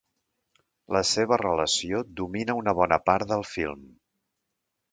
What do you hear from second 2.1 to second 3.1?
domina una bona